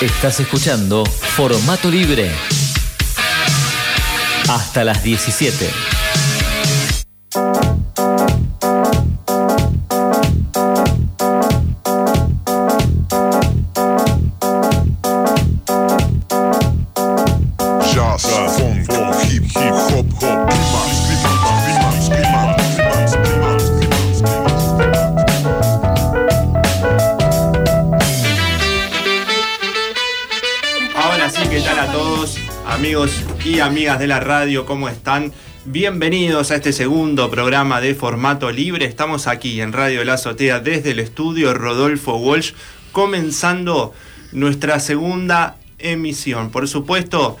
Estás 0.00 0.40
escuchando 0.40 1.04
Formato 1.06 1.88
Libre. 1.88 2.30
Hasta 4.48 4.82
las 4.82 5.02
17. 5.04 5.93
Y 33.44 33.60
amigas 33.60 33.98
de 33.98 34.06
la 34.06 34.20
radio? 34.20 34.66
¿Cómo 34.66 34.88
están? 34.88 35.32
Bienvenidos 35.64 36.50
a 36.50 36.56
este 36.56 36.72
segundo 36.72 37.30
programa 37.30 37.80
de 37.80 37.94
formato 37.94 38.50
libre. 38.50 38.86
Estamos 38.86 39.26
aquí 39.26 39.60
en 39.60 39.72
Radio 39.72 40.04
La 40.04 40.14
Azotea 40.14 40.60
desde 40.60 40.90
el 40.90 40.98
estudio 40.98 41.54
Rodolfo 41.54 42.16
Walsh, 42.16 42.52
comenzando 42.92 43.92
nuestra 44.32 44.80
segunda 44.80 45.56
emisión. 45.78 46.50
Por 46.50 46.68
supuesto, 46.68 47.38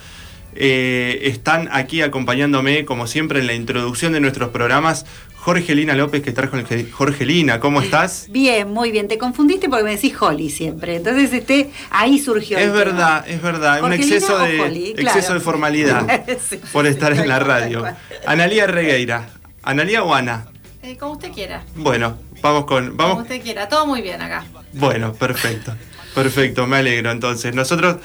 eh, 0.54 1.20
están 1.24 1.68
aquí 1.72 2.02
acompañándome, 2.02 2.84
como 2.84 3.06
siempre, 3.06 3.40
en 3.40 3.46
la 3.46 3.54
introducción 3.54 4.12
de 4.12 4.20
nuestros 4.20 4.50
programas, 4.50 5.04
Jorgelina 5.44 5.94
López, 5.94 6.22
que 6.22 6.32
trajo 6.32 6.56
el 6.56 6.90
Jorgelina. 6.90 7.60
¿Cómo 7.60 7.82
estás? 7.82 8.28
Bien, 8.30 8.66
muy 8.72 8.90
bien. 8.90 9.08
Te 9.08 9.18
confundiste 9.18 9.68
porque 9.68 9.84
me 9.84 9.90
decís 9.90 10.14
Holly 10.18 10.48
siempre. 10.48 10.96
Entonces, 10.96 11.30
este, 11.34 11.70
ahí 11.90 12.18
surgió. 12.18 12.56
Es 12.56 12.64
el 12.64 12.70
tema. 12.70 12.78
verdad, 12.84 13.24
es 13.28 13.42
verdad, 13.42 13.82
un 13.84 13.92
exceso 13.92 14.38
de, 14.38 14.58
Holly, 14.58 14.94
claro. 14.94 15.18
exceso 15.18 15.34
de 15.34 15.40
formalidad 15.40 16.24
Sí. 16.48 16.58
por 16.72 16.86
estar 16.86 17.12
en 17.12 17.28
la 17.28 17.40
radio. 17.40 17.84
Analía 18.26 18.66
Regueira. 18.66 19.28
¿Analía 19.62 20.02
o 20.02 20.14
Ana? 20.14 20.46
Eh, 20.82 20.96
como 20.96 21.12
usted 21.12 21.30
quiera. 21.30 21.62
Bueno, 21.76 22.16
vamos 22.40 22.64
con. 22.64 22.86
Como 22.86 22.96
Vamos. 22.96 23.22
usted 23.24 23.42
quiera. 23.42 23.68
Todo 23.68 23.84
muy 23.84 24.00
bien 24.00 24.22
acá. 24.22 24.46
Bueno, 24.72 25.12
perfecto. 25.12 25.74
Perfecto, 26.14 26.66
me 26.66 26.78
alegro. 26.78 27.10
Entonces, 27.10 27.54
nosotros 27.54 27.96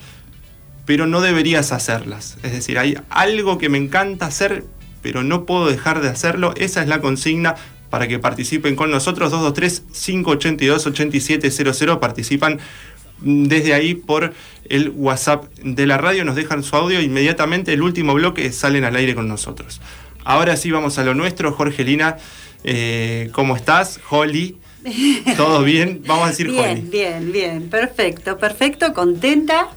pero 0.86 1.08
no 1.08 1.22
deberías 1.22 1.72
hacerlas. 1.72 2.38
Es 2.44 2.52
decir, 2.52 2.78
hay 2.78 2.98
algo 3.10 3.58
que 3.58 3.70
me 3.70 3.78
encanta 3.78 4.26
hacer, 4.26 4.66
pero 5.02 5.24
no 5.24 5.46
puedo 5.46 5.68
dejar 5.68 6.02
de 6.02 6.10
hacerlo. 6.10 6.54
Esa 6.58 6.82
es 6.82 6.88
la 6.88 7.02
consigna 7.02 7.56
para 7.94 8.08
que 8.08 8.18
participen 8.18 8.76
con 8.76 8.90
nosotros. 8.90 9.32
223-582-8700. 9.32 12.00
Participan 12.00 12.60
desde 13.22 13.76
ahí 13.76 13.94
por 13.94 14.34
el 14.68 14.90
WhatsApp 14.90 15.46
de 15.64 15.86
la 15.86 16.00
radio. 16.00 16.26
Nos 16.26 16.36
dejan 16.36 16.64
su 16.64 16.76
audio. 16.76 17.00
Inmediatamente 17.02 17.72
el 17.72 17.84
último 17.84 18.16
bloque 18.16 18.52
salen 18.52 18.84
al 18.84 18.96
aire 18.96 19.14
con 19.14 19.28
nosotros. 19.28 19.80
Ahora 20.24 20.58
sí 20.58 20.72
vamos 20.72 20.98
a 20.98 21.04
lo 21.04 21.14
nuestro. 21.14 21.52
Jorgelina, 21.52 22.18
eh, 22.64 23.30
¿cómo 23.32 23.56
estás? 23.56 24.00
Holly. 24.10 24.58
¿Todo 25.38 25.62
bien? 25.62 26.02
Vamos 26.08 26.26
a 26.26 26.30
decir 26.30 26.48
Bien, 26.52 26.72
Holly. 26.72 26.82
bien, 26.82 27.32
bien. 27.32 27.70
Perfecto, 27.70 28.40
perfecto. 28.40 28.92
Contenta. 28.94 29.70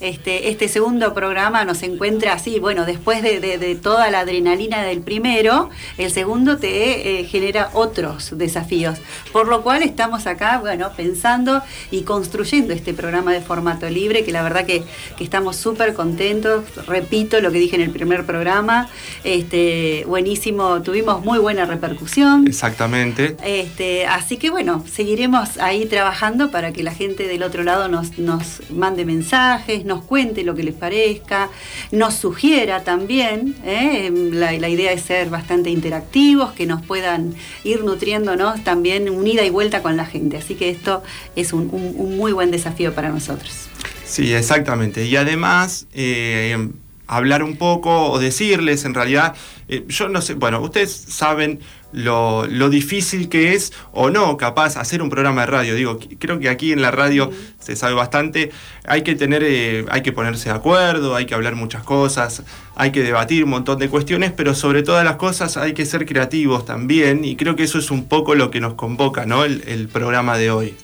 Este, 0.00 0.48
este 0.50 0.68
segundo 0.68 1.14
programa 1.14 1.64
nos 1.64 1.82
encuentra 1.82 2.34
así, 2.34 2.58
bueno, 2.58 2.84
después 2.86 3.22
de, 3.22 3.40
de- 3.40 3.58
de 3.58 3.74
toda 3.74 4.10
la 4.10 4.20
adrenalina 4.20 4.82
del 4.82 5.00
primero, 5.00 5.70
el 5.98 6.10
segundo 6.10 6.58
te 6.58 7.20
eh, 7.20 7.24
genera 7.24 7.70
otros 7.72 8.36
desafíos. 8.38 8.98
Por 9.32 9.48
lo 9.48 9.62
cual 9.62 9.82
estamos 9.82 10.26
acá, 10.26 10.58
bueno, 10.58 10.90
pensando 10.96 11.62
y 11.90 12.02
construyendo 12.02 12.74
este 12.74 12.92
programa 12.94 13.32
de 13.32 13.40
formato 13.40 13.88
libre, 13.88 14.24
que 14.24 14.32
la 14.32 14.42
verdad 14.42 14.66
que, 14.66 14.82
que 15.16 15.24
estamos 15.24 15.56
súper 15.56 15.94
contentos. 15.94 16.64
Repito 16.86 17.40
lo 17.40 17.50
que 17.50 17.58
dije 17.58 17.76
en 17.76 17.82
el 17.82 17.90
primer 17.90 18.26
programa, 18.26 18.88
este, 19.24 20.04
buenísimo, 20.06 20.82
tuvimos 20.82 21.24
muy 21.24 21.38
buena 21.38 21.64
repercusión. 21.64 22.46
Exactamente. 22.46 23.36
Este, 23.44 24.06
así 24.06 24.36
que 24.36 24.50
bueno, 24.50 24.84
seguiremos 24.92 25.56
ahí 25.58 25.86
trabajando 25.86 26.50
para 26.50 26.72
que 26.72 26.82
la 26.82 26.92
gente 26.92 27.26
del 27.26 27.42
otro 27.42 27.62
lado 27.62 27.88
nos, 27.88 28.18
nos 28.18 28.60
mande 28.70 29.04
mensajes, 29.04 29.71
nos 29.84 30.04
cuente 30.04 30.44
lo 30.44 30.54
que 30.54 30.62
les 30.62 30.74
parezca, 30.74 31.50
nos 31.90 32.14
sugiera 32.14 32.84
también. 32.84 33.56
¿eh? 33.64 34.10
La, 34.32 34.52
la 34.52 34.68
idea 34.68 34.92
es 34.92 35.02
ser 35.02 35.30
bastante 35.30 35.70
interactivos, 35.70 36.52
que 36.52 36.66
nos 36.66 36.84
puedan 36.84 37.34
ir 37.64 37.84
nutriéndonos 37.84 38.62
también 38.64 39.10
un 39.10 39.26
ida 39.26 39.44
y 39.44 39.50
vuelta 39.50 39.82
con 39.82 39.96
la 39.96 40.06
gente. 40.06 40.36
Así 40.36 40.54
que 40.54 40.70
esto 40.70 41.02
es 41.36 41.52
un, 41.52 41.68
muy 42.16 42.32
buen 42.32 42.50
desafío 42.50 42.94
para 42.94 43.08
nosotros. 43.10 43.68
Sí, 44.04 44.32
exactamente. 44.32 45.06
Y 45.06 45.16
además, 45.16 45.86
eh, 45.94 46.68
hablar 47.06 47.42
un 47.42 47.56
poco 47.56 48.10
o 48.10 48.18
decirles, 48.18 48.84
en 48.84 48.94
realidad, 48.94 49.34
eh, 49.68 49.84
yo 49.88 50.08
no 50.08 50.20
sé, 50.20 50.34
bueno, 50.34 50.60
ustedes 50.60 50.92
saben 50.92 51.60
lo, 51.92 52.46
lo 52.46 52.68
difícil 52.68 53.28
que 53.28 53.54
es 53.54 53.72
o 53.92 54.10
no 54.10 54.36
capaz 54.36 54.76
hacer 54.76 55.02
un 55.02 55.10
programa 55.10 55.42
de 55.42 55.46
radio. 55.46 55.74
Digo, 55.74 55.98
creo 56.18 56.38
que 56.38 56.48
aquí 56.48 56.72
en 56.72 56.82
la 56.82 56.90
radio 56.90 57.30
se 57.60 57.76
sabe 57.76 57.94
bastante. 57.94 58.50
Hay 58.84 59.02
que 59.02 59.14
tener, 59.14 59.42
eh, 59.44 59.84
hay 59.90 60.02
que 60.02 60.12
ponerse 60.12 60.48
de 60.48 60.54
acuerdo, 60.54 61.14
hay 61.14 61.26
que 61.26 61.34
hablar 61.34 61.54
muchas 61.54 61.82
cosas, 61.84 62.42
hay 62.74 62.90
que 62.90 63.02
debatir 63.02 63.44
un 63.44 63.50
montón 63.50 63.78
de 63.78 63.88
cuestiones, 63.88 64.32
pero 64.32 64.54
sobre 64.54 64.82
todas 64.82 65.04
las 65.04 65.16
cosas 65.16 65.56
hay 65.56 65.74
que 65.74 65.86
ser 65.86 66.06
creativos 66.06 66.64
también. 66.64 67.24
Y 67.24 67.36
creo 67.36 67.56
que 67.56 67.64
eso 67.64 67.78
es 67.78 67.90
un 67.90 68.06
poco 68.06 68.34
lo 68.34 68.50
que 68.50 68.60
nos 68.60 68.74
convoca, 68.74 69.26
¿no? 69.26 69.44
El, 69.44 69.62
el 69.66 69.88
programa 69.88 70.38
de 70.38 70.50
hoy. 70.50 70.74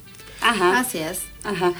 Ajá. 0.41 0.81
Así 0.81 0.99
es. 0.99 1.23
Ajá. 1.45 1.73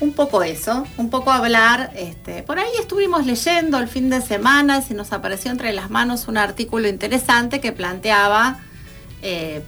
Un 0.00 0.12
poco 0.12 0.44
eso, 0.44 0.86
un 0.96 1.10
poco 1.10 1.32
hablar. 1.32 1.90
Este, 1.96 2.44
por 2.44 2.58
ahí 2.58 2.70
estuvimos 2.78 3.26
leyendo 3.26 3.78
el 3.78 3.88
fin 3.88 4.10
de 4.10 4.20
semana 4.20 4.78
y 4.78 4.82
se 4.82 4.94
nos 4.94 5.12
apareció 5.12 5.50
entre 5.50 5.72
las 5.72 5.90
manos 5.90 6.28
un 6.28 6.38
artículo 6.38 6.86
interesante 6.86 7.60
que 7.60 7.72
planteaba 7.72 8.60
eh, 9.22 9.62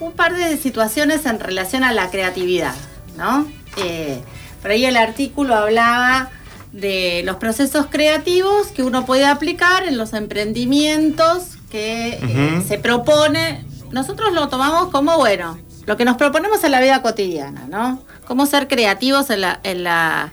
un 0.00 0.12
par 0.12 0.34
de 0.34 0.56
situaciones 0.56 1.26
en 1.26 1.38
relación 1.38 1.84
a 1.84 1.92
la 1.92 2.10
creatividad, 2.10 2.74
¿no? 3.16 3.46
Eh, 3.76 4.20
por 4.62 4.70
ahí 4.70 4.84
el 4.84 4.96
artículo 4.96 5.54
hablaba 5.54 6.30
de 6.72 7.22
los 7.24 7.36
procesos 7.36 7.86
creativos 7.90 8.68
que 8.68 8.82
uno 8.82 9.04
puede 9.04 9.26
aplicar 9.26 9.84
en 9.84 9.98
los 9.98 10.12
emprendimientos 10.12 11.58
que 11.70 12.18
eh, 12.22 12.62
se 12.66 12.78
propone. 12.78 13.64
Nosotros 13.90 14.32
lo 14.32 14.48
tomamos 14.48 14.88
como, 14.90 15.16
bueno, 15.16 15.58
lo 15.86 15.96
que 15.96 16.04
nos 16.04 16.16
proponemos 16.16 16.62
en 16.64 16.72
la 16.72 16.80
vida 16.80 17.02
cotidiana, 17.02 17.66
¿no? 17.68 18.02
Cómo 18.26 18.46
ser 18.46 18.68
creativos 18.68 19.30
en 19.30 19.40
la, 19.40 19.60
en 19.62 19.82
la, 19.82 20.30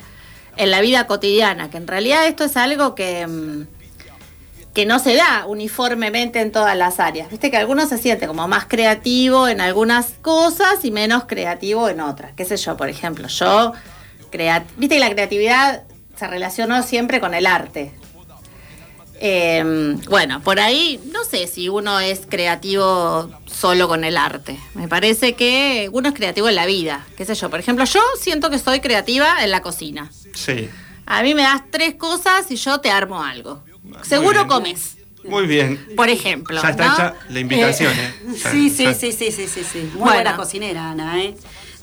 en 0.55 0.71
la 0.71 0.81
vida 0.81 1.07
cotidiana, 1.07 1.69
que 1.69 1.77
en 1.77 1.87
realidad 1.87 2.27
esto 2.27 2.43
es 2.43 2.57
algo 2.57 2.95
que... 2.95 3.65
que 4.77 4.85
no 4.85 4.99
se 4.99 5.15
da 5.15 5.47
uniformemente 5.47 6.39
en 6.39 6.51
todas 6.51 6.77
las 6.77 6.99
áreas. 6.99 7.31
Viste 7.31 7.49
que 7.49 7.57
algunos 7.57 7.89
se 7.89 7.97
siente 7.97 8.27
como 8.27 8.47
más 8.47 8.65
creativo 8.67 9.47
en 9.47 9.59
algunas 9.59 10.09
cosas 10.21 10.85
y 10.85 10.91
menos 10.91 11.23
creativo 11.25 11.89
en 11.89 11.99
otras. 11.99 12.33
¿Qué 12.35 12.45
sé 12.45 12.57
yo? 12.57 12.77
Por 12.77 12.87
ejemplo, 12.87 13.27
yo, 13.27 13.73
crea- 14.29 14.65
viste 14.77 14.97
que 14.97 14.99
la 14.99 15.09
creatividad 15.09 15.81
se 16.15 16.27
relacionó 16.27 16.83
siempre 16.83 17.19
con 17.19 17.33
el 17.33 17.47
arte. 17.47 17.91
Eh, 19.19 19.95
bueno, 20.09 20.41
por 20.41 20.59
ahí 20.59 21.01
no 21.11 21.23
sé 21.23 21.47
si 21.47 21.69
uno 21.69 21.99
es 21.99 22.27
creativo 22.29 23.31
solo 23.47 23.87
con 23.87 24.03
el 24.03 24.15
arte. 24.15 24.59
Me 24.75 24.87
parece 24.87 25.33
que 25.33 25.89
uno 25.91 26.09
es 26.09 26.13
creativo 26.13 26.49
en 26.49 26.55
la 26.55 26.67
vida. 26.67 27.03
¿Qué 27.17 27.25
sé 27.25 27.33
yo? 27.33 27.49
Por 27.49 27.59
ejemplo, 27.59 27.83
yo 27.85 27.99
siento 28.21 28.51
que 28.51 28.59
soy 28.59 28.79
creativa 28.79 29.43
en 29.43 29.49
la 29.49 29.63
cocina. 29.63 30.11
Sí. 30.35 30.69
A 31.07 31.23
mí 31.23 31.33
me 31.33 31.41
das 31.41 31.63
tres 31.71 31.95
cosas 31.95 32.51
y 32.51 32.57
yo 32.57 32.79
te 32.79 32.91
armo 32.91 33.23
algo. 33.23 33.63
Seguro 34.03 34.45
bien. 34.45 34.47
comes. 34.47 34.97
Muy 35.23 35.45
bien. 35.45 35.85
Por 35.95 36.09
ejemplo. 36.09 36.61
Ya 36.61 36.69
está 36.69 36.85
¿no? 36.87 36.93
hecha 36.93 37.13
la 37.29 37.39
invitación, 37.39 37.91
Eh, 37.93 38.13
¿eh? 38.27 38.35
Ya- 38.43 38.51
Sí, 38.51 38.69
sí, 38.69 38.83
ya- 38.85 38.93
sí, 38.93 39.11
sí, 39.11 39.31
sí, 39.31 39.47
sí, 39.47 39.63
sí. 39.63 39.79
Muy 39.79 39.99
Bueno. 39.99 40.13
buena 40.13 40.35
cocinera, 40.37 40.91
Ana, 40.91 41.21
¿eh? 41.23 41.35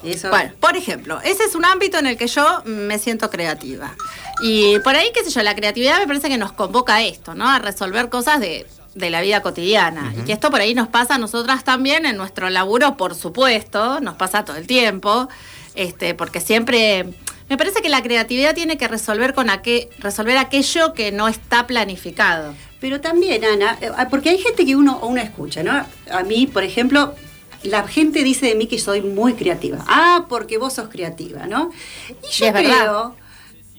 Eso. 0.02 0.28
Bueno, 0.30 0.52
por 0.60 0.76
ejemplo, 0.76 1.18
ese 1.22 1.44
es 1.44 1.54
un 1.54 1.64
ámbito 1.64 1.98
en 1.98 2.06
el 2.06 2.16
que 2.18 2.26
yo 2.26 2.62
me 2.66 2.98
siento 2.98 3.30
creativa. 3.30 3.94
Y 4.42 4.78
por 4.80 4.94
ahí, 4.94 5.08
qué 5.14 5.24
sé 5.24 5.30
yo, 5.30 5.42
la 5.42 5.54
creatividad 5.54 5.98
me 5.98 6.06
parece 6.06 6.28
que 6.28 6.36
nos 6.36 6.52
convoca 6.52 6.96
a 6.96 7.02
esto, 7.02 7.34
¿no? 7.34 7.48
A 7.48 7.58
resolver 7.58 8.10
cosas 8.10 8.38
de, 8.40 8.66
de 8.94 9.10
la 9.10 9.22
vida 9.22 9.40
cotidiana. 9.40 10.12
Y 10.18 10.24
que 10.26 10.32
esto 10.34 10.50
por 10.50 10.60
ahí 10.60 10.74
nos 10.74 10.88
pasa 10.88 11.14
a 11.14 11.18
nosotras 11.18 11.64
también 11.64 12.04
en 12.04 12.16
nuestro 12.18 12.50
laburo, 12.50 12.98
por 12.98 13.14
supuesto, 13.14 14.00
nos 14.00 14.16
pasa 14.16 14.44
todo 14.44 14.56
el 14.56 14.66
tiempo, 14.66 15.28
este, 15.74 16.14
porque 16.14 16.40
siempre... 16.40 17.06
Me 17.48 17.58
parece 17.58 17.82
que 17.82 17.90
la 17.90 18.02
creatividad 18.02 18.54
tiene 18.54 18.78
que 18.78 18.88
resolver 18.88 19.34
con 19.34 19.50
aquel, 19.50 19.88
resolver 19.98 20.38
aquello 20.38 20.94
que 20.94 21.12
no 21.12 21.28
está 21.28 21.66
planificado. 21.66 22.54
Pero 22.80 23.02
también, 23.02 23.44
Ana, 23.44 23.76
eh, 23.82 23.90
porque 24.10 24.30
hay 24.30 24.38
gente 24.38 24.64
que 24.64 24.74
uno, 24.76 24.98
uno 25.02 25.20
escucha, 25.20 25.62
¿no? 25.62 25.72
A 26.10 26.22
mí, 26.22 26.46
por 26.46 26.64
ejemplo, 26.64 27.14
la 27.62 27.86
gente 27.86 28.22
dice 28.22 28.46
de 28.46 28.54
mí 28.54 28.66
que 28.66 28.78
soy 28.78 29.00
muy 29.00 29.34
creativa. 29.34 29.84
Ah, 29.86 30.26
porque 30.28 30.58
vos 30.58 30.72
sos 30.74 30.88
creativa, 30.88 31.46
¿no? 31.46 31.70
Y 32.08 32.32
yo 32.32 32.52
verdad. 32.52 33.12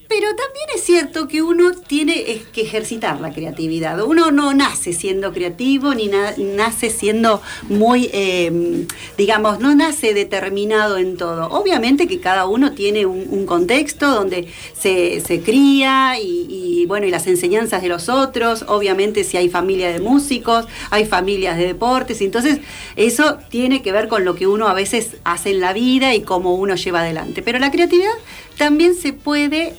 Pero 0.08 0.28
también 0.36 0.66
es 0.76 0.84
cierto 0.84 1.28
que 1.28 1.42
uno 1.42 1.72
tiene 1.72 2.42
que 2.54 2.62
ejercitar 2.62 3.20
la 3.20 3.34
creatividad. 3.34 4.04
Uno 4.04 4.32
no 4.32 4.54
nace 4.54 4.94
siendo 4.94 5.34
creativo 5.34 5.94
ni 5.96 6.08
na- 6.08 6.36
nace 6.38 6.90
siendo 6.90 7.42
muy, 7.64 8.10
eh, 8.14 8.86
digamos, 9.18 9.60
no 9.60 9.74
nace 9.74 10.14
determinado 10.14 10.98
en 10.98 11.18
todo. 11.18 11.48
Obviamente 11.50 12.08
que 12.08 12.20
cada 12.20 12.46
uno 12.46 12.74
tiene 12.74 13.06
un, 13.06 13.46
contexto 13.46 14.10
donde 14.10 14.48
se, 14.74 15.22
se 15.22 15.42
cría 15.42 16.20
y, 16.20 16.86
bueno, 16.88 17.06
y 17.06 17.12
las 17.12 17.28
enseñanzas 17.28 17.84
de 17.84 17.90
los 17.90 18.10
otros. 18.10 18.66
Obviamente 18.68 19.24
si 19.24 19.38
hay 19.38 19.50
familia 19.50 19.92
de 19.92 20.00
músicos, 20.00 20.66
hay 20.90 21.06
familias 21.06 21.58
de 21.58 21.68
deportes. 21.68 22.22
Entonces 22.22 22.60
eso 22.96 23.38
tiene 23.50 23.82
que 23.82 23.92
ver 23.92 24.08
con 24.08 24.26
lo 24.26 24.36
que 24.36 24.48
uno 24.48 24.68
a 24.68 24.74
veces 24.74 25.18
hace 25.24 25.52
en 25.52 25.60
la 25.60 25.74
vida 25.74 26.16
y 26.16 26.22
cómo 26.22 26.56
uno 26.56 26.76
lleva 26.76 27.02
adelante. 27.02 27.42
Pero 27.44 27.60
la 27.60 27.72
creatividad 27.72 28.14
también 28.58 28.96
se 28.96 29.14
puede 29.14 29.74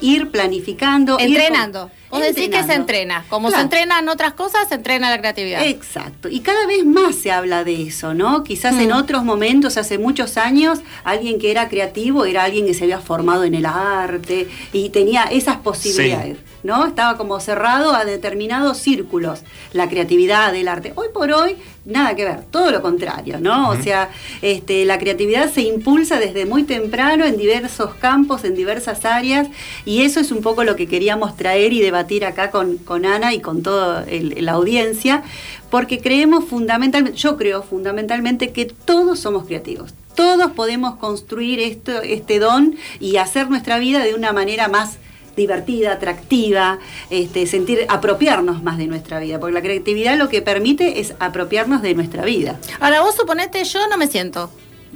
ir 0.00 0.30
planificando. 0.30 1.18
ir 1.20 1.26
Entrenando. 1.26 1.90
con- 2.08 2.20
Vos 2.20 2.20
decís 2.20 2.34
que 2.48 2.62
se 2.64 2.74
entrenando. 2.74 2.74
entrena. 2.74 3.24
Como 3.28 3.50
se 3.50 3.60
entrenan 3.60 4.08
otras 4.08 4.32
cosas, 4.32 4.66
se 4.68 4.76
entrena 4.76 5.10
la 5.10 5.18
creatividad. 5.18 5.62
Exacto. 5.66 6.28
Y 6.30 6.40
cada 6.40 6.66
vez 6.66 6.84
más 6.86 7.16
se 7.16 7.30
habla 7.30 7.64
de 7.64 7.82
eso, 7.82 8.14
¿no? 8.14 8.44
Quizás 8.44 8.74
en 8.80 8.88
Mm. 8.90 8.96
otros 8.96 9.24
momentos, 9.24 9.76
hace 9.76 9.98
muchos 9.98 10.38
años, 10.38 10.80
alguien 11.04 11.38
que 11.38 11.50
era 11.50 11.68
creativo 11.68 12.24
era 12.24 12.44
alguien 12.44 12.64
que 12.66 12.72
se 12.72 12.84
había 12.84 13.00
formado 13.00 13.44
en 13.44 13.54
el 13.54 13.66
arte 13.66 14.48
y 14.72 14.88
tenía 14.88 15.24
esas 15.24 15.56
posibilidades. 15.58 16.38
¿No? 16.62 16.86
Estaba 16.86 17.16
como 17.16 17.40
cerrado 17.40 17.94
a 17.94 18.04
determinados 18.04 18.78
círculos, 18.78 19.40
la 19.72 19.88
creatividad 19.88 20.52
del 20.52 20.68
arte. 20.68 20.92
Hoy 20.96 21.08
por 21.14 21.30
hoy, 21.32 21.56
nada 21.84 22.14
que 22.16 22.24
ver, 22.24 22.44
todo 22.50 22.70
lo 22.70 22.82
contrario, 22.82 23.38
¿no? 23.40 23.70
O 23.70 23.76
sea, 23.76 24.10
este, 24.42 24.84
la 24.84 24.98
creatividad 24.98 25.50
se 25.50 25.62
impulsa 25.62 26.18
desde 26.18 26.46
muy 26.46 26.64
temprano 26.64 27.24
en 27.24 27.36
diversos 27.36 27.94
campos, 27.94 28.44
en 28.44 28.54
diversas 28.54 29.04
áreas, 29.04 29.48
y 29.84 30.02
eso 30.02 30.20
es 30.20 30.30
un 30.32 30.42
poco 30.42 30.64
lo 30.64 30.76
que 30.76 30.86
queríamos 30.86 31.36
traer 31.36 31.72
y 31.72 31.80
debatir 31.80 32.24
acá 32.24 32.50
con, 32.50 32.76
con 32.78 33.06
Ana 33.06 33.32
y 33.34 33.40
con 33.40 33.62
toda 33.62 34.04
el- 34.08 34.44
la 34.44 34.52
audiencia, 34.52 35.22
porque 35.70 36.00
creemos 36.00 36.44
fundamentalmente, 36.44 37.18
yo 37.18 37.36
creo 37.36 37.62
fundamentalmente 37.62 38.52
que 38.52 38.64
todos 38.66 39.18
somos 39.20 39.46
creativos. 39.46 39.94
Todos 40.14 40.50
podemos 40.52 40.96
construir 40.96 41.60
esto, 41.60 42.02
este 42.02 42.40
don 42.40 42.74
y 42.98 43.18
hacer 43.18 43.48
nuestra 43.48 43.78
vida 43.78 44.02
de 44.02 44.14
una 44.14 44.32
manera 44.32 44.66
más 44.66 44.98
divertida, 45.38 45.92
atractiva, 45.92 46.78
este, 47.08 47.46
sentir, 47.46 47.86
apropiarnos 47.88 48.62
más 48.62 48.76
de 48.76 48.86
nuestra 48.86 49.18
vida, 49.20 49.40
porque 49.40 49.54
la 49.54 49.62
creatividad 49.62 50.18
lo 50.18 50.28
que 50.28 50.42
permite 50.42 51.00
es 51.00 51.14
apropiarnos 51.18 51.80
de 51.80 51.94
nuestra 51.94 52.24
vida. 52.26 52.58
Ahora, 52.80 53.00
vos 53.00 53.14
suponete, 53.14 53.64
yo 53.64 53.88
no 53.88 53.96
me 53.96 54.06
siento 54.06 54.50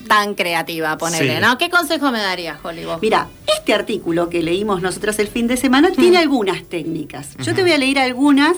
tan 0.08 0.34
creativa, 0.34 0.98
ponele, 0.98 1.36
Sí. 1.36 1.40
¿no? 1.40 1.56
¿Qué 1.58 1.70
consejo 1.70 2.10
me 2.10 2.18
darías, 2.18 2.58
Holly, 2.62 2.84
vos? 2.84 2.98
Mira, 3.00 3.28
este 3.58 3.72
artículo 3.72 4.28
que 4.28 4.42
leímos 4.42 4.82
nosotros 4.82 5.18
el 5.18 5.28
fin 5.28 5.46
de 5.46 5.56
semana 5.56 5.92
tiene 5.92 6.18
algunas 6.18 6.64
técnicas. 6.64 7.36
Yo 7.44 7.54
te 7.54 7.62
voy 7.62 7.72
a 7.72 7.78
leer 7.78 7.98
algunas 7.98 8.56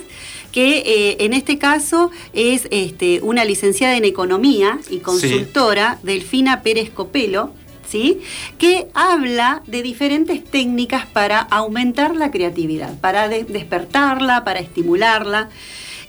que 0.53 0.79
eh, 0.79 1.17
en 1.25 1.33
este 1.33 1.59
caso 1.59 2.11
es 2.33 2.69
este, 2.71 3.21
una 3.23 3.45
licenciada 3.45 3.97
en 3.97 4.05
economía 4.05 4.79
y 4.89 4.99
consultora, 5.01 5.99
Delfina 6.05 6.63
Pérez 6.63 6.91
Copelo, 6.91 7.53
¿sí? 7.94 8.20
que 8.58 8.88
habla 8.93 9.62
de 9.69 9.81
diferentes 9.82 10.43
técnicas 10.44 11.06
para 11.06 11.38
aumentar 11.38 12.17
la 12.17 12.32
creatividad, 12.32 12.99
para 13.00 13.29
de- 13.29 13.44
despertarla, 13.44 14.43
para 14.43 14.58
estimularla. 14.58 15.49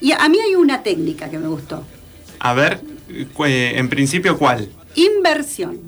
Y 0.02 0.12
a 0.14 0.28
mí 0.30 0.38
hay 0.44 0.56
una 0.56 0.82
técnica 0.82 1.30
que 1.30 1.38
me 1.38 1.48
gustó. 1.48 1.84
A 2.40 2.54
ver, 2.56 2.82
eh, 3.46 3.74
en 3.76 3.88
principio, 3.90 4.38
¿cuál? 4.40 4.68
Inversión. 4.96 5.80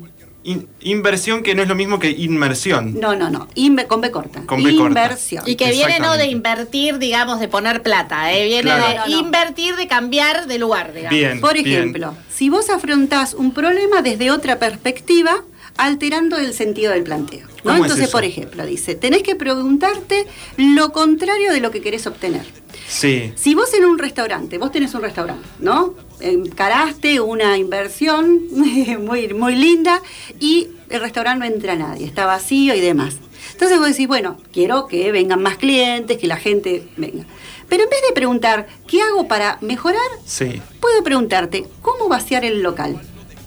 In- 0.43 0.67
inversión 0.81 1.43
que 1.43 1.55
no 1.55 1.63
es 1.63 1.67
lo 1.67 1.75
mismo 1.75 1.97
que 1.99 2.09
inmersión. 2.11 2.97
No, 2.99 3.15
no, 3.15 3.29
no. 3.29 3.47
Inve- 3.55 3.85
con 3.87 3.99
B 3.99 4.11
corta. 4.11 4.43
Con 4.45 4.63
B 4.63 4.75
corta. 4.77 5.01
Inversión. 5.01 5.43
Y 5.45 5.55
que 5.55 5.71
viene 5.71 5.99
no 5.99 6.15
de 6.15 6.27
invertir, 6.27 6.99
digamos, 6.99 7.39
de 7.41 7.47
poner 7.49 7.81
plata, 7.81 8.31
¿eh? 8.33 8.45
viene 8.45 8.61
Claro. 8.61 8.87
de 8.87 8.95
No, 8.95 9.05
no, 9.07 9.11
no. 9.11 9.19
invertir, 9.19 9.75
de 9.75 9.87
cambiar 9.87 10.45
de 10.47 10.57
lugar, 10.59 10.93
digamos. 10.93 11.17
Bien. 11.17 11.41
Por 11.41 11.57
ejemplo, 11.57 12.13
si 12.33 12.49
vos 12.49 12.69
afrontás 12.69 13.33
un 13.33 13.51
problema 13.51 14.01
desde 14.01 14.31
otra 14.31 14.57
perspectiva, 14.57 15.43
alterando 15.77 16.37
el 16.37 16.53
sentido 16.53 16.91
del 16.91 17.03
planteo. 17.03 17.47
¿no? 17.47 17.63
¿Cómo 17.63 17.75
es 17.75 17.81
Entonces, 17.83 18.09
por 18.09 18.23
ejemplo, 18.23 18.65
dice, 18.65 18.95
tenés 18.95 19.23
que 19.23 19.35
preguntarte 19.35 20.25
lo 20.57 20.91
contrario 20.91 21.51
de 21.51 21.59
lo 21.59 21.71
que 21.71 21.81
querés 21.81 22.07
obtener. 22.07 22.45
Sí. 22.87 23.33
Si 23.35 23.55
vos 23.55 23.73
en 23.73 23.85
un 23.85 23.97
restaurante, 23.97 24.57
vos 24.57 24.71
tenés 24.71 24.93
un 24.93 25.01
restaurante, 25.01 25.47
¿no? 25.59 25.95
Encaraste 26.19 27.19
una 27.19 27.57
inversión 27.57 28.41
muy, 28.99 29.33
muy 29.33 29.55
linda 29.55 30.01
y 30.39 30.69
el 30.89 31.01
restaurante 31.01 31.47
no 31.47 31.53
entra 31.53 31.75
nadie, 31.75 32.05
está 32.05 32.25
vacío 32.25 32.73
y 32.75 32.79
demás. 32.79 33.17
Entonces 33.51 33.79
vos 33.79 33.87
decís, 33.87 34.07
bueno, 34.07 34.37
quiero 34.51 34.87
que 34.87 35.11
vengan 35.11 35.41
más 35.41 35.57
clientes, 35.57 36.17
que 36.17 36.27
la 36.27 36.37
gente 36.37 36.87
venga. 36.95 37.25
Pero 37.67 37.83
en 37.83 37.89
vez 37.89 37.99
de 38.07 38.13
preguntar, 38.13 38.67
¿qué 38.87 39.01
hago 39.01 39.27
para 39.27 39.57
mejorar? 39.61 39.99
Sí. 40.25 40.61
Puedo 40.79 41.03
preguntarte, 41.03 41.65
¿cómo 41.81 42.07
vaciar 42.07 42.45
el 42.45 42.61
local? 42.61 43.01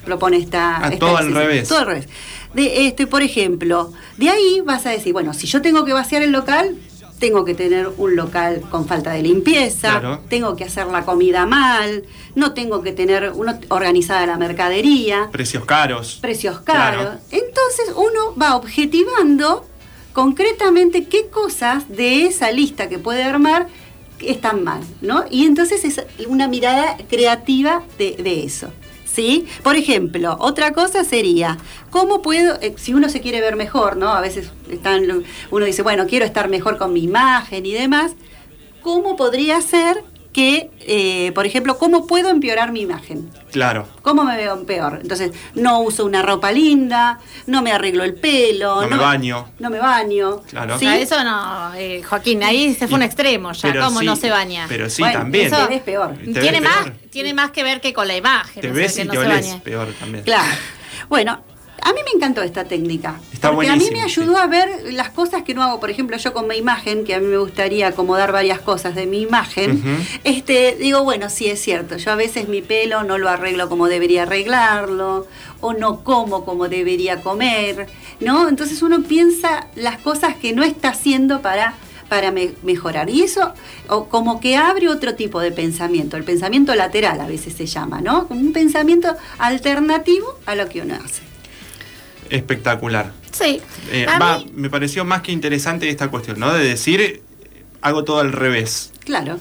Propone 0.05 0.37
esta... 0.38 0.79
Ah, 0.79 0.88
esta 0.88 0.99
todo 0.99 1.17
al 1.17 1.32
revés. 1.35 1.69
Todo 1.69 1.79
al 1.81 1.87
revés. 1.87 2.08
De, 2.55 2.87
este, 2.87 3.06
por 3.06 3.23
ejemplo, 3.23 3.93
de 4.17 4.29
ahí 4.31 4.61
vas 4.64 4.87
a 4.87 4.91
decir, 4.91 5.12
bueno, 5.12 5.35
si 5.35 5.47
yo 5.47 5.61
tengo 5.62 5.85
que 5.85 5.93
vaciar 5.93 6.23
el 6.23 6.32
local, 6.32 6.76
tengo 7.20 7.44
que 7.44 7.55
tener 7.55 7.88
un 7.99 8.17
local 8.17 8.62
con 8.70 8.87
falta 8.87 9.12
de 9.12 9.23
limpieza, 9.23 10.00
Claro. 10.00 10.20
tengo 10.31 10.56
que 10.56 10.64
hacer 10.64 10.87
la 10.87 11.05
comida 11.05 11.44
mal, 11.44 12.02
no 12.35 12.55
tengo 12.55 12.81
que 12.82 12.93
tener 12.93 13.31
uno, 13.35 13.58
organizada 13.69 14.25
la 14.26 14.37
mercadería, 14.38 15.29
Precios 15.31 15.64
caros. 15.67 16.19
precios 16.23 16.61
caros. 16.61 17.02
Claro. 17.02 17.19
Entonces 17.31 17.93
uno 17.94 18.35
va 18.41 18.56
objetivando 18.56 19.66
concretamente 20.14 21.04
qué 21.04 21.28
cosas 21.28 21.88
de 21.88 22.26
esa 22.26 22.50
lista 22.50 22.88
que 22.88 22.99
puede 22.99 23.23
armar 23.23 23.69
están 24.21 24.64
mal, 24.64 24.80
¿no? 25.00 25.25
Y 25.30 25.45
entonces 25.47 25.85
es 25.85 26.00
una 26.26 26.49
mirada 26.49 26.97
creativa 27.09 27.83
de, 27.99 28.16
de 28.16 28.45
eso. 28.45 28.71
¿Sí? 29.12 29.47
Por 29.64 29.75
ejemplo, 29.75 30.37
otra 30.38 30.73
cosa 30.73 31.02
sería, 31.02 31.59
¿cómo 31.90 32.23
puedo, 32.23 32.55
eh, 32.61 32.75
si 32.76 32.95
uno 32.95 33.09
se 33.09 33.21
quiere 33.21 33.40
ver 33.40 33.57
mejor, 33.57 33.97
¿no? 33.97 34.11
A 34.11 34.21
veces 34.21 34.52
están, 34.71 35.25
uno 35.50 35.64
dice, 35.64 35.83
bueno, 35.83 36.07
quiero 36.07 36.25
estar 36.25 36.49
mejor 36.49 36.79
con 36.79 36.93
mi 36.93 37.02
imagen 37.02 37.67
y 37.67 37.73
demás, 37.73 38.12
¿cómo 38.83 39.17
podría 39.17 39.61
ser 39.62 40.05
que, 40.33 40.71
eh, 40.81 41.33
por 41.35 41.45
ejemplo, 41.45 41.77
cómo 41.77 42.07
puedo 42.07 42.29
empeorar 42.31 42.71
mi 42.71 42.83
imagen? 42.83 43.29
Claro. 43.51 43.89
¿Cómo 44.03 44.23
me 44.23 44.37
veo 44.37 44.65
peor? 44.65 45.01
Entonces, 45.03 45.33
no 45.55 45.81
uso 45.81 46.05
una 46.05 46.23
ropa 46.23 46.53
linda, 46.53 47.19
no 47.47 47.63
me 47.63 47.73
arreglo 47.73 48.05
el 48.05 48.15
pelo. 48.15 48.81
No 48.83 48.89
me 48.89 48.97
baño. 48.97 49.49
No 49.59 49.71
me 49.71 49.79
baño. 49.81 50.43
Claro. 50.49 50.79
¿sí? 50.79 50.87
O 50.87 50.89
sea, 50.91 50.99
eso 50.99 51.25
no, 51.25 51.75
eh, 51.75 52.03
Joaquín, 52.03 52.45
ahí 52.45 52.75
se 52.75 52.87
fue 52.87 52.97
un 52.99 53.03
extremo 53.03 53.51
ya, 53.53 53.73
pero 53.73 53.85
¿cómo 53.87 54.01
sí, 54.01 54.07
no 54.07 54.15
se 54.15 54.31
baña? 54.31 54.67
Pero 54.69 54.89
sí, 54.89 55.03
Bueno, 55.03 55.19
también. 55.19 55.47
eso- 55.49 55.67
Te 55.67 55.75
ves 55.75 55.83
peor. 55.83 56.15
Te 56.17 56.25
tiene, 56.41 56.61
ves 56.61 56.63
más, 56.63 56.85
peor. 56.85 56.97
tiene 57.11 57.35
más 57.35 57.51
que 57.51 57.63
ver 57.65 57.81
que 57.81 57.93
con 57.93 58.07
la 58.07 58.17
imagen. 58.17 58.63
Te 58.63 58.71
o 58.71 58.75
sea, 58.75 58.83
ves 58.83 58.95
que 58.95 59.03
y 59.03 59.05
no 59.07 59.13
te 59.13 59.19
se 59.21 59.27
bañe. 59.27 59.61
peor 59.65 59.89
también. 59.99 60.23
Claro. 60.25 60.53
Bueno, 61.09 61.43
a 61.83 61.93
mí 61.93 62.01
me 62.05 62.11
encantó 62.15 62.43
esta 62.43 62.65
técnica. 62.65 63.17
Está 63.40 63.52
porque 63.54 63.70
a 63.70 63.76
mí 63.76 63.88
me 63.90 64.02
ayudó 64.02 64.35
sí. 64.35 64.38
a 64.38 64.47
ver 64.47 64.92
las 64.92 65.09
cosas 65.11 65.42
que 65.44 65.54
no 65.54 65.62
hago. 65.62 65.80
Por 65.80 65.88
ejemplo, 65.88 66.16
yo 66.18 66.35
con 66.35 66.47
mi 66.47 66.56
imagen, 66.56 67.04
que 67.04 67.14
a 67.14 67.20
mí 67.20 67.26
me 67.26 67.38
gustaría 67.38 67.88
acomodar 67.88 68.32
varias 68.32 68.61
cosas 68.61 68.94
de 68.94 69.06
mi 69.06 69.23
imagen, 69.23 69.82
este, 70.25 70.76
digo, 70.78 71.02
bueno, 71.04 71.30
sí 71.30 71.47
es 71.47 71.59
cierto. 71.61 71.97
Yo 71.97 72.11
a 72.12 72.16
veces 72.16 72.49
mi 72.49 72.61
pelo 72.61 73.02
no 73.02 73.16
lo 73.16 73.30
arreglo 73.30 73.70
como 73.70 73.88
debería 73.88 74.25
arreglarlo, 74.25 75.26
o 75.62 75.73
no 75.73 76.04
como 76.04 76.44
como 76.44 76.68
debería 76.68 77.23
comer, 77.23 77.87
¿no? 78.20 78.47
Entonces 78.47 78.82
uno 78.82 79.02
piensa 79.02 79.68
las 79.75 79.97
cosas 79.99 80.37
que 80.37 80.52
no 80.52 80.62
está 80.62 80.90
haciendo 80.90 81.40
para 81.40 81.75
para 82.11 82.32
me- 82.32 82.52
mejorar. 82.62 83.09
Y 83.09 83.23
eso 83.23 83.54
o 83.88 84.06
como 84.06 84.40
que 84.40 84.56
abre 84.56 84.88
otro 84.88 85.14
tipo 85.14 85.40
de 85.40 85.52
pensamiento, 85.52 86.16
el 86.18 86.25
pensamiento 86.25 86.75
lateral 86.75 87.20
a 87.20 87.26
veces 87.26 87.54
se 87.54 87.64
llama, 87.66 88.00
¿no? 88.02 88.26
Como 88.28 88.40
un 88.40 88.52
pensamiento 88.52 89.16
alternativo 89.38 90.26
a 90.44 90.56
lo 90.56 90.68
que 90.68 90.82
uno 90.82 90.97
hace. 91.02 91.23
Espectacular. 92.28 93.12
Sí. 93.33 93.61
Eh, 93.93 94.07
va, 94.21 94.39
mí- 94.39 94.51
me 94.55 94.71
pareció 94.71 95.05
más 95.05 95.23
que 95.23 95.33
interesante 95.33 95.89
esta 95.89 96.09
cuestión, 96.09 96.39
¿no? 96.41 96.53
De 96.53 96.65
decir, 96.65 97.23
hago 97.81 98.05
todo 98.05 98.21
al 98.21 98.33
revés. 98.33 98.93
Claro. 99.05 99.39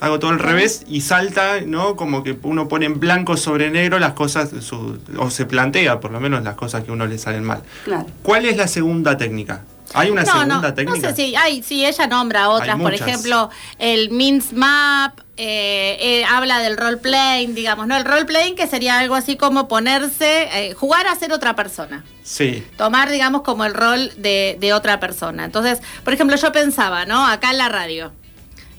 hago 0.00 0.18
todo 0.18 0.32
al 0.32 0.38
revés 0.40 0.84
y 0.88 1.00
salta, 1.02 1.60
¿no? 1.64 1.94
Como 1.96 2.22
que 2.24 2.36
uno 2.42 2.68
pone 2.68 2.84
en 2.84 2.98
blanco 3.00 3.36
sobre 3.38 3.70
negro 3.70 3.98
las 3.98 4.12
cosas, 4.12 4.50
su- 4.60 4.98
o 5.16 5.30
se 5.30 5.46
plantea 5.46 6.00
por 6.00 6.10
lo 6.10 6.20
menos 6.20 6.42
las 6.44 6.56
cosas 6.56 6.84
que 6.84 6.90
a 6.90 6.94
uno 6.94 7.06
le 7.06 7.16
salen 7.16 7.44
mal. 7.44 7.62
Claro. 7.84 8.06
¿Cuál 8.22 8.44
es 8.44 8.56
la 8.56 8.66
segunda 8.68 9.16
técnica? 9.16 9.62
¿Hay 9.94 10.10
una 10.10 10.22
no, 10.22 10.32
segunda 10.32 10.56
no, 10.56 10.74
técnica? 10.74 11.08
No 11.08 11.08
sé 11.08 11.16
si, 11.16 11.36
hay, 11.36 11.62
sí, 11.62 11.84
ella 11.84 12.06
nombra 12.06 12.48
otras, 12.50 12.78
por 12.78 12.92
ejemplo, 12.92 13.50
el 13.78 14.10
Mince 14.10 14.54
Map, 14.54 15.20
eh, 15.36 15.96
eh, 16.00 16.24
habla 16.24 16.60
del 16.60 16.76
role 16.76 16.98
playing, 16.98 17.54
digamos, 17.54 17.86
¿no? 17.86 17.96
El 17.96 18.04
role 18.04 18.24
playing 18.24 18.54
que 18.54 18.66
sería 18.66 18.98
algo 18.98 19.14
así 19.14 19.36
como 19.36 19.66
ponerse, 19.66 20.48
eh, 20.52 20.74
jugar 20.74 21.06
a 21.06 21.14
ser 21.16 21.32
otra 21.32 21.56
persona. 21.56 22.04
Sí. 22.22 22.66
tomar, 22.78 23.10
digamos, 23.10 23.42
como 23.42 23.66
el 23.66 23.74
rol 23.74 24.10
de, 24.16 24.56
de 24.58 24.72
otra 24.72 24.98
persona. 24.98 25.44
Entonces, 25.44 25.80
por 26.04 26.14
ejemplo, 26.14 26.36
yo 26.36 26.52
pensaba, 26.52 27.04
¿no? 27.04 27.26
Acá 27.26 27.50
en 27.50 27.58
la 27.58 27.68
radio, 27.68 28.12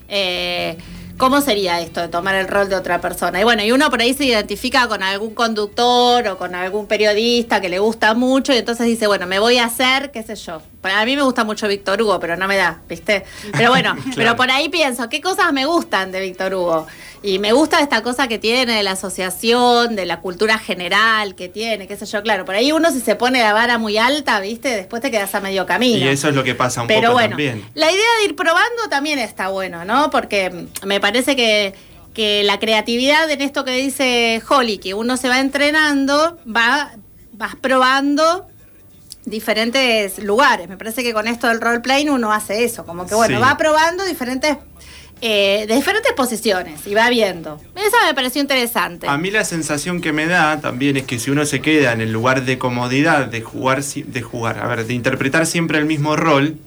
eh, 0.08 0.78
¿cómo 1.18 1.42
sería 1.42 1.80
esto 1.80 2.02
de 2.02 2.08
tomar 2.08 2.36
el 2.36 2.48
rol 2.48 2.70
de 2.70 2.76
otra 2.76 3.02
persona? 3.02 3.40
Y 3.40 3.44
bueno, 3.44 3.64
y 3.64 3.72
uno 3.72 3.90
por 3.90 4.02
ahí 4.02 4.14
se 4.14 4.26
identifica 4.26 4.88
con 4.88 5.04
algún 5.04 5.34
conductor 5.34 6.28
o 6.28 6.38
con 6.38 6.56
algún 6.56 6.88
periodista 6.88 7.62
que 7.62 7.70
le 7.70 7.80
gusta 7.80 8.14
mucho 8.14 8.54
y 8.54 8.58
entonces 8.58 8.86
dice, 8.88 9.08
bueno, 9.08 9.28
me 9.28 9.40
voy 9.40 9.58
a 9.58 9.66
hacer, 9.66 10.12
qué 10.12 10.24
sé 10.24 10.36
yo. 10.36 10.62
Para 10.86 11.04
mí 11.04 11.16
me 11.16 11.24
gusta 11.24 11.44
mucho 11.44 11.68
Víctor 11.68 12.00
Hugo, 12.00 12.20
pero 12.20 12.38
no 12.38 12.48
me 12.48 12.58
da, 12.58 12.80
¿viste? 12.88 13.26
Pero 13.54 13.72
bueno, 13.72 13.96
pero 14.16 14.36
por 14.36 14.52
ahí 14.52 14.70
pienso, 14.70 15.10
¿qué 15.10 15.20
cosas 15.20 15.52
me 15.52 15.66
gustan 15.66 16.12
de 16.12 16.22
Víctor 16.22 16.54
Hugo? 16.54 16.86
Y 17.24 17.40
me 17.40 17.54
gusta 17.54 17.80
esta 17.80 18.04
cosa 18.04 18.28
que 18.28 18.38
tiene 18.38 18.76
de 18.76 18.84
la 18.84 18.92
asociación, 18.92 19.96
de 19.96 20.06
la 20.06 20.20
cultura 20.20 20.60
general 20.60 21.34
que 21.34 21.50
tiene, 21.50 21.88
qué 21.88 21.98
sé 21.98 22.06
yo, 22.06 22.22
claro. 22.22 22.46
Por 22.46 22.54
ahí 22.54 22.72
uno 22.72 22.92
si 22.92 23.00
se 23.02 23.16
pone 23.16 23.40
la 23.42 23.52
vara 23.52 23.80
muy 23.80 23.98
alta, 23.98 24.40
¿viste? 24.40 24.70
Después 24.76 25.02
te 25.02 25.10
quedas 25.10 25.34
a 25.34 25.42
medio 25.42 25.66
camino. 25.66 26.06
Y 26.06 26.08
eso 26.08 26.30
es 26.30 26.36
lo 26.36 26.44
que 26.44 26.54
pasa 26.54 26.84
un 26.84 26.88
Pero 26.88 27.02
poco 27.08 27.14
bueno, 27.14 27.30
también. 27.30 27.66
la 27.74 27.92
idea 27.92 28.10
de 28.20 28.26
ir 28.26 28.36
probando 28.36 28.88
también 28.88 29.18
está 29.18 29.48
bueno, 29.48 29.86
¿no? 29.86 30.12
Porque 30.12 30.68
me 30.86 31.00
parece 31.00 31.36
que, 31.36 31.74
que 32.14 32.44
la 32.44 32.60
creatividad 32.60 33.28
en 33.32 33.42
esto 33.42 33.66
que 33.66 33.72
dice 33.72 34.40
Holly, 34.48 34.78
que 34.78 34.94
uno 34.94 35.18
se 35.18 35.30
va 35.30 35.40
entrenando, 35.40 36.38
va, 36.46 36.92
vas 37.32 37.56
probando 37.56 38.46
diferentes 39.26 40.20
lugares. 40.24 40.68
Me 40.70 40.78
parece 40.78 41.04
que 41.04 41.14
con 41.14 41.28
esto 41.28 41.48
del 41.48 41.62
role-playing 41.62 42.10
uno 42.10 42.32
hace 42.32 42.64
eso, 42.64 42.86
como 42.86 43.06
que 43.08 43.16
bueno, 43.16 43.38
Sí. 43.38 43.42
va 43.44 43.58
probando 43.58 44.04
diferentes... 44.06 44.58
eh, 45.22 45.66
de 45.68 45.76
diferentes 45.76 46.12
posiciones 46.12 46.86
y 46.86 46.94
va 46.94 47.10
viendo. 47.10 47.60
Eso 47.76 47.96
me 48.06 48.14
pareció 48.14 48.42
interesante. 48.42 49.08
A 49.08 49.18
mí 49.18 49.32
la 49.32 49.46
sensación 49.46 50.02
que 50.02 50.12
me 50.12 50.28
da 50.28 50.60
también 50.60 50.98
es 50.98 51.04
que 51.04 51.20
si 51.20 51.32
uno 51.32 51.46
se 51.46 51.62
queda 51.62 51.94
en 51.94 52.02
el 52.02 52.12
lugar 52.12 52.44
de 52.44 52.58
comodidad 52.58 53.26
de 53.28 53.42
jugar, 53.42 53.82
de 53.84 54.22
jugar, 54.22 54.60
a 54.60 54.68
ver, 54.68 54.86
de 54.86 54.94
interpretar 54.94 55.46
siempre 55.46 55.78
el 55.78 55.86
mismo 55.86 56.18
rol, 56.18 56.58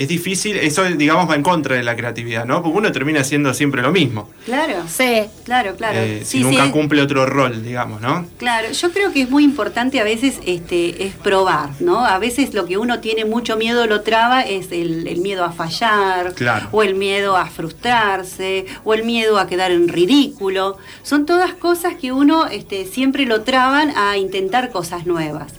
es 0.00 0.08
difícil, 0.08 0.56
eso 0.56 0.82
digamos 0.84 1.28
va 1.28 1.34
en 1.34 1.42
contra 1.42 1.76
de 1.76 1.82
la 1.82 1.94
creatividad, 1.94 2.46
¿no? 2.46 2.62
Porque 2.62 2.78
uno 2.78 2.90
termina 2.90 3.20
haciendo 3.20 3.52
siempre 3.54 3.82
lo 3.82 3.92
mismo, 3.92 4.30
Claro. 4.46 4.76
Sí. 4.88 5.22
Claro, 5.44 5.76
claro. 5.76 5.98
eh, 5.98 6.22
Sí, 6.24 6.38
si 6.38 6.44
nunca 6.44 6.64
sí. 6.64 6.70
cumple 6.70 7.02
otro 7.02 7.26
rol, 7.26 7.62
digamos, 7.62 8.00
¿no? 8.00 8.26
Claro, 8.38 8.70
yo 8.72 8.90
creo 8.92 9.12
que 9.12 9.22
es 9.22 9.30
muy 9.30 9.44
importante 9.44 10.00
a 10.00 10.04
veces 10.04 10.38
este, 10.46 11.04
es 11.04 11.14
probar, 11.14 11.70
¿no? 11.80 12.04
A 12.06 12.18
veces 12.18 12.54
lo 12.54 12.64
que 12.66 12.78
uno 12.78 13.00
tiene 13.00 13.24
mucho 13.26 13.56
miedo 13.56 13.86
lo 13.86 14.00
traba 14.00 14.40
es 14.42 14.72
el, 14.72 15.06
el 15.06 15.18
miedo 15.20 15.44
a 15.44 15.52
fallar, 15.52 16.32
Claro. 16.34 16.68
o 16.72 16.82
el 16.82 16.94
miedo 16.94 17.36
a 17.36 17.46
frustrarse, 17.46 18.64
o 18.84 18.94
el 18.94 19.04
miedo 19.04 19.38
a 19.38 19.46
quedar 19.46 19.70
en 19.70 19.88
ridículo. 19.88 20.78
Son 21.02 21.26
todas 21.26 21.52
cosas 21.52 21.94
que 22.00 22.10
uno 22.12 22.46
este, 22.46 22.86
siempre 22.86 23.26
lo 23.26 23.42
traban 23.42 23.92
a 23.96 24.16
intentar 24.16 24.70
cosas 24.70 25.04
nuevas. 25.06 25.52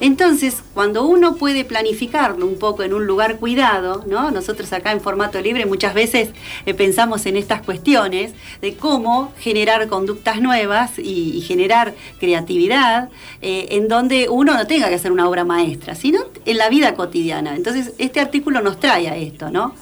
Entonces, 0.00 0.62
cuando 0.74 1.04
uno 1.04 1.34
puede 1.36 1.64
planificarlo 1.64 2.46
un 2.46 2.58
poco 2.58 2.82
en 2.84 2.94
un 2.94 3.06
lugar 3.06 3.36
cuidado, 3.36 3.79
¿no? 3.80 4.30
Nosotros 4.30 4.72
acá 4.72 4.92
en 4.92 5.00
formato 5.00 5.40
libre 5.40 5.66
muchas 5.66 5.94
veces 5.94 6.30
eh, 6.66 6.74
pensamos 6.74 7.26
en 7.26 7.36
estas 7.36 7.62
cuestiones 7.62 8.32
de 8.60 8.74
cómo 8.74 9.32
generar 9.38 9.88
conductas 9.88 10.40
nuevas 10.40 10.98
y, 10.98 11.40
generar 11.40 11.94
creatividad 12.20 13.08
eh, 13.40 13.68
en 13.70 13.88
donde 13.88 14.28
uno 14.28 14.54
no 14.54 14.66
tenga 14.66 14.88
que 14.88 14.94
hacer 14.94 15.10
una 15.10 15.28
obra 15.28 15.44
maestra, 15.44 15.94
sino 15.94 16.20
en 16.44 16.58
la 16.58 16.68
vida 16.68 16.94
cotidiana. 16.94 17.56
Entonces, 17.56 17.92
este 17.98 18.20
artículo 18.20 18.60
nos 18.60 18.78
trae 18.78 19.08
a 19.08 19.16
esto, 19.16 19.50
¿no? 19.50 19.74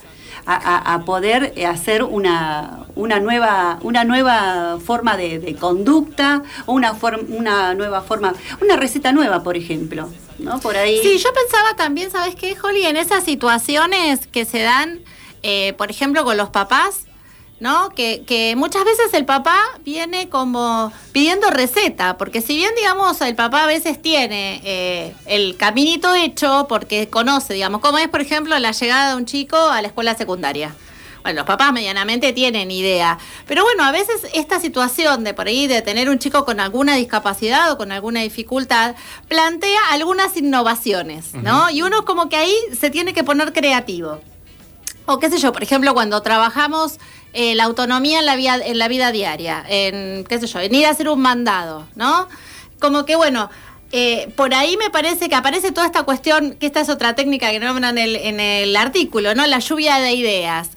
A, 0.51 0.95
a- 0.95 1.05
poder 1.05 1.53
hacer 1.67 2.03
una, 2.03 2.87
una, 2.95 3.21
nueva, 3.21 3.79
una 3.83 4.05
nueva 4.05 4.79
forma 4.83 5.17
de, 5.19 5.39
de 5.39 5.55
conducta 5.57 6.43
una, 6.67 6.95
form- 6.95 7.27
una 7.29 7.75
nueva 7.75 8.01
forma, 8.01 8.33
una 8.63 8.77
receta 8.77 9.13
nueva, 9.13 9.43
por 9.43 9.57
ejemplo. 9.59 10.09
¿no? 10.39 10.59
Por 10.61 10.77
ahí. 10.77 11.01
Sí, 11.03 11.19
yo 11.19 11.29
pensaba 11.35 11.75
también, 11.77 12.11
¿sabes 12.11 12.35
qué, 12.35 12.57
Holly? 12.63 12.87
En 12.87 12.97
esas 12.97 13.25
situaciones 13.25 14.27
que 14.27 14.45
se 14.47 14.61
dan, 14.63 15.01
eh, 15.43 15.75
por 15.77 15.91
ejemplo, 15.91 16.25
con 16.25 16.37
los 16.37 16.49
papás, 16.49 17.01
¿no? 17.61 17.91
Que, 17.91 18.23
que 18.27 18.55
muchas 18.57 18.85
veces 18.85 19.13
el 19.15 19.25
papá 19.25 19.59
viene 19.85 20.29
como 20.29 20.93
pidiendo 21.13 21.51
receta, 21.51 22.17
porque 22.17 22.41
si 22.41 22.57
bien, 22.57 22.71
digamos, 22.77 23.21
el 23.21 23.35
papá 23.35 23.65
a 23.65 23.67
veces 23.67 24.01
tiene 24.01 24.61
eh, 24.65 25.15
el 25.27 25.57
caminito 25.57 26.15
hecho, 26.15 26.67
porque 26.69 27.09
conoce, 27.09 27.55
digamos, 27.55 27.81
cómo 27.81 27.99
es, 27.99 28.09
por 28.09 28.21
ejemplo, 28.21 28.59
la 28.59 28.73
llegada 28.73 29.11
de 29.11 29.17
un 29.17 29.27
chico 29.27 29.57
a 29.57 29.83
la 29.83 29.89
escuela 29.89 30.15
secundaria. 30.15 30.75
Bueno, 31.23 31.41
los 31.41 31.47
papás 31.47 31.73
medianamente 31.73 32.33
tienen 32.33 32.71
idea. 32.71 33.19
Pero 33.47 33.65
bueno, 33.65 33.85
a 33.85 33.91
veces 33.91 34.27
esta 34.33 34.61
situación 34.61 35.25
de 35.25 35.35
por 35.35 35.49
ahí 35.49 35.67
de 35.67 35.83
tener 35.83 36.09
un 36.09 36.19
chico 36.19 36.45
con 36.45 36.61
alguna 36.61 36.95
discapacidad 36.95 37.71
o 37.73 37.77
con 37.77 37.93
alguna 37.93 38.21
dificultad 38.21 38.95
plantea 39.27 39.81
algunas 39.91 40.37
innovaciones, 40.37 41.35
¿no? 41.35 41.71
Y 41.71 41.83
uno 41.83 42.05
como 42.05 42.29
que 42.29 42.37
ahí 42.37 42.55
se 42.79 42.91
tiene 42.91 43.13
que 43.13 43.25
poner 43.25 43.53
creativo. 43.53 44.21
O 45.11 45.19
qué 45.19 45.31
sé 45.31 45.39
yo, 45.39 45.53
por 45.53 45.63
ejemplo, 45.63 45.95
cuando 45.95 46.21
trabajamos 46.23 46.99
eh, 47.33 47.55
la 47.55 47.65
autonomía 47.65 48.21
en 48.21 48.27
la, 48.27 48.37
vida, 48.37 48.57
en 48.65 48.79
la 48.79 48.89
vida 48.89 49.13
diaria, 49.13 49.65
en, 49.69 50.25
qué 50.25 50.41
sé 50.41 50.47
yo, 50.47 50.61
en 50.61 50.75
ir 50.75 50.87
a 50.87 50.91
hacer 50.91 51.09
un 51.09 51.21
mandado, 51.21 51.87
¿no? 51.95 52.29
Como 52.81 53.05
que 53.05 53.17
bueno, 53.17 53.51
eh, 53.93 54.31
por 54.37 54.55
ahí 54.55 54.77
me 54.77 54.91
parece 54.91 55.29
que 55.29 55.35
aparece 55.35 55.73
toda 55.73 55.87
esta 55.87 56.03
cuestión, 56.03 56.55
que 56.55 56.67
esta 56.67 56.81
es 56.81 56.89
otra 56.89 57.15
técnica 57.15 57.51
que 57.51 57.59
nombran 57.61 57.97
en 57.99 58.05
el, 58.05 58.17
en 58.17 58.41
el 58.41 58.77
artículo, 58.77 59.35
¿no? 59.35 59.47
La 59.47 59.59
lluvia 59.59 59.97
de 59.99 60.13
ideas. 60.13 60.71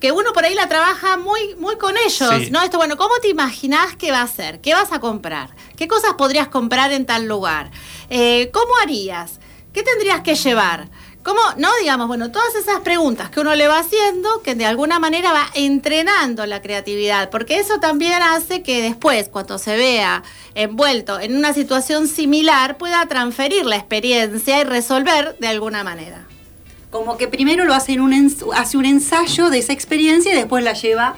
Que 0.00 0.12
uno 0.12 0.32
por 0.34 0.44
ahí 0.44 0.54
la 0.54 0.68
trabaja 0.68 1.16
muy, 1.16 1.54
muy 1.58 1.76
con 1.78 1.96
ellos, 1.96 2.30
Sí. 2.38 2.50
¿no? 2.50 2.60
Esto, 2.62 2.76
bueno, 2.76 2.98
¿cómo 2.98 3.14
te 3.22 3.28
imaginás 3.28 3.96
que 3.96 4.12
va 4.12 4.20
a 4.20 4.26
ser? 4.26 4.60
¿Qué 4.60 4.74
vas 4.74 4.92
a 4.92 5.00
comprar? 5.00 5.50
¿Qué 5.76 5.88
cosas 5.88 6.14
podrías 6.18 6.48
comprar 6.48 6.92
en 6.92 7.06
tal 7.06 7.24
lugar? 7.26 7.70
Eh, 8.10 8.50
¿Cómo 8.52 8.72
harías? 8.82 9.40
¿Qué 9.72 9.82
tendrías 9.82 10.20
que 10.20 10.34
llevar? 10.34 10.88
¿Cómo, 11.26 11.40
no? 11.56 11.68
Digamos, 11.80 12.06
bueno, 12.06 12.30
todas 12.30 12.54
esas 12.54 12.78
preguntas 12.82 13.30
que 13.30 13.40
uno 13.40 13.56
le 13.56 13.66
va 13.66 13.80
haciendo, 13.80 14.42
que 14.42 14.54
de 14.54 14.64
alguna 14.64 15.00
manera 15.00 15.32
va 15.32 15.46
entrenando 15.54 16.46
la 16.46 16.62
creatividad, 16.62 17.30
porque 17.30 17.58
eso 17.58 17.80
también 17.80 18.22
hace 18.22 18.62
que 18.62 18.80
después, 18.80 19.28
cuando 19.28 19.58
se 19.58 19.76
vea 19.76 20.22
envuelto 20.54 21.18
en 21.18 21.36
una 21.36 21.52
situación 21.52 22.06
similar, 22.06 22.76
pueda 22.78 23.04
transferir 23.06 23.66
la 23.66 23.74
experiencia 23.74 24.60
y 24.60 24.64
resolver 24.64 25.36
de 25.40 25.48
alguna 25.48 25.82
manera. 25.82 26.28
Como 26.92 27.16
que 27.18 27.26
primero 27.26 27.64
lo 27.64 27.74
hace, 27.74 27.94
en 27.94 28.02
un 28.02 28.12
ens- 28.12 28.46
hace 28.54 28.76
un 28.76 28.84
ensayo 28.84 29.50
de 29.50 29.58
esa 29.58 29.72
experiencia 29.72 30.32
y 30.32 30.36
después 30.36 30.62
la 30.62 30.74
lleva 30.74 31.16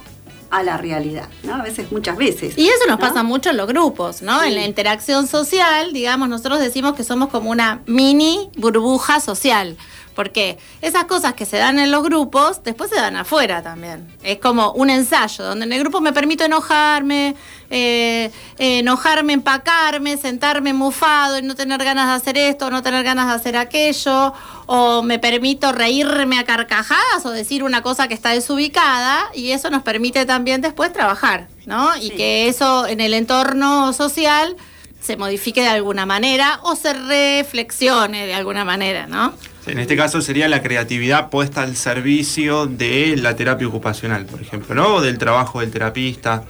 a 0.50 0.62
la 0.62 0.78
realidad, 0.78 1.28
¿no? 1.42 1.56
A 1.56 1.62
veces, 1.62 1.92
muchas 1.92 2.16
veces. 2.16 2.56
Y 2.56 2.66
eso 2.68 2.86
nos 2.88 2.98
¿no? 2.98 3.06
pasa 3.06 3.22
mucho 3.22 3.50
en 3.50 3.58
los 3.58 3.66
grupos, 3.66 4.22
¿no? 4.22 4.40
Sí. 4.40 4.48
En 4.48 4.54
la 4.54 4.64
interacción 4.64 5.26
social, 5.26 5.92
digamos, 5.92 6.30
nosotros 6.30 6.58
decimos 6.60 6.94
que 6.94 7.04
somos 7.04 7.28
como 7.28 7.50
una 7.50 7.82
mini 7.84 8.48
burbuja 8.56 9.20
social. 9.20 9.76
Porque 10.18 10.58
esas 10.82 11.04
cosas 11.04 11.34
que 11.34 11.46
se 11.46 11.58
dan 11.58 11.78
en 11.78 11.92
los 11.92 12.02
grupos, 12.02 12.64
después 12.64 12.90
se 12.90 12.96
dan 12.96 13.14
afuera 13.14 13.62
también. 13.62 14.12
Es 14.24 14.38
como 14.38 14.72
un 14.72 14.90
ensayo, 14.90 15.44
donde 15.44 15.64
en 15.64 15.72
el 15.72 15.78
grupo 15.78 16.00
me 16.00 16.12
permito 16.12 16.44
enojarme, 16.44 17.36
eh, 17.70 18.28
eh, 18.58 18.78
enojarme, 18.80 19.34
empacarme, 19.34 20.16
sentarme 20.16 20.72
mufado 20.72 21.38
y 21.38 21.42
no 21.42 21.54
tener 21.54 21.84
ganas 21.84 22.08
de 22.08 22.14
hacer 22.14 22.36
esto, 22.36 22.68
no 22.68 22.82
tener 22.82 23.04
ganas 23.04 23.28
de 23.28 23.34
hacer 23.34 23.56
aquello, 23.56 24.34
o 24.66 25.04
me 25.04 25.20
permito 25.20 25.70
reírme 25.70 26.40
a 26.40 26.44
carcajadas 26.44 27.24
o 27.24 27.30
decir 27.30 27.62
una 27.62 27.82
cosa 27.82 28.08
que 28.08 28.14
está 28.14 28.30
desubicada, 28.30 29.30
y 29.34 29.52
eso 29.52 29.70
nos 29.70 29.84
permite 29.84 30.26
también 30.26 30.60
después 30.60 30.92
trabajar, 30.92 31.46
¿no? 31.64 31.96
Y 31.96 32.08
Sí. 32.08 32.10
que 32.16 32.48
eso 32.48 32.88
en 32.88 33.00
el 33.00 33.14
entorno 33.14 33.92
social 33.92 34.56
se 35.00 35.16
modifique 35.16 35.60
de 35.60 35.68
alguna 35.68 36.06
manera 36.06 36.58
o 36.64 36.74
se 36.74 36.92
reflexione 36.92 38.26
de 38.26 38.34
alguna 38.34 38.64
manera, 38.64 39.06
¿no? 39.06 39.32
En 39.68 39.78
este 39.78 39.96
caso 39.96 40.20
sería 40.20 40.48
la 40.48 40.62
creatividad 40.62 41.30
puesta 41.30 41.62
al 41.62 41.76
servicio 41.76 42.66
de 42.66 43.16
la 43.16 43.36
terapia 43.36 43.68
ocupacional, 43.68 44.26
por 44.26 44.40
ejemplo, 44.40 44.74
¿no? 44.74 44.94
O 44.96 45.00
del 45.00 45.18
trabajo 45.18 45.60
del 45.60 45.70
terapista. 45.70 46.44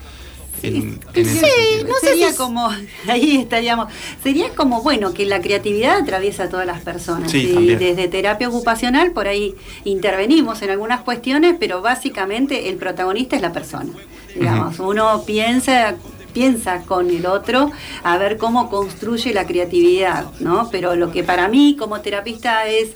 en- 0.61 0.99
en 1.13 1.25
ese 1.25 1.39
Sí, 1.45 1.83
no 1.87 1.93
sé 2.01 2.07
sería 2.07 2.31
si- 2.31 2.35
como, 2.37 2.69
ahí 3.07 3.37
estaríamos, 3.37 3.87
sería 4.21 4.49
como, 4.49 4.81
bueno, 4.83 5.13
que 5.13 5.25
la 5.25 5.39
creatividad 5.39 5.99
atraviesa 5.99 6.43
a 6.43 6.49
todas 6.49 6.65
las 6.65 6.81
personas. 6.81 7.31
Sí, 7.31 7.47
y 7.51 7.53
también. 7.53 7.79
desde 7.79 8.09
terapia 8.09 8.49
ocupacional, 8.49 9.11
por 9.13 9.29
ahí 9.29 9.55
intervenimos 9.85 10.61
en 10.61 10.71
algunas 10.71 10.99
cuestiones, 11.01 11.55
pero 11.57 11.81
básicamente 11.81 12.67
el 12.67 12.75
protagonista 12.75 13.37
es 13.37 13.41
la 13.41 13.53
persona. 13.53 13.91
Digamos, 14.35 14.79
uno 14.79 15.23
piensa 15.25 15.95
piensa 16.33 16.81
con 16.83 17.09
el 17.09 17.25
otro, 17.25 17.71
a 18.03 18.17
ver 18.17 18.37
cómo 18.37 18.69
construye 18.69 19.33
la 19.33 19.45
creatividad, 19.45 20.25
¿no? 20.39 20.69
Pero 20.71 20.95
lo 20.95 21.11
que 21.11 21.23
para 21.23 21.47
mí 21.47 21.75
como 21.77 22.01
terapista 22.01 22.67
es, 22.67 22.91